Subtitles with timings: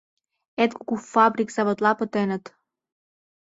[0.61, 2.43] Эн кугу фабрик-заводла пытеныт.